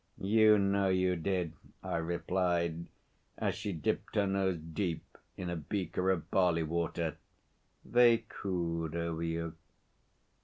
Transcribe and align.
'You 0.17 0.57
know 0.57 0.89
you 0.89 1.15
did,' 1.15 1.53
I 1.83 1.97
replied 1.97 2.87
as 3.37 3.53
she 3.53 3.71
dipped 3.71 4.15
her 4.15 4.25
nose 4.25 4.57
deep 4.57 5.05
in 5.37 5.47
a 5.51 5.55
beaker 5.55 6.09
of 6.09 6.31
barley 6.31 6.63
water. 6.63 7.17
'They 7.85 8.25
cooed 8.27 8.95
over 8.95 9.21
you.' 9.21 9.53